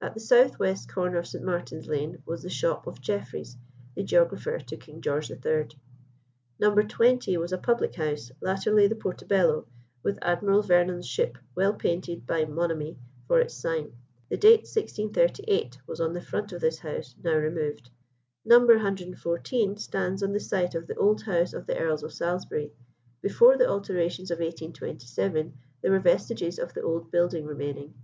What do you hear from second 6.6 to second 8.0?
20 was a public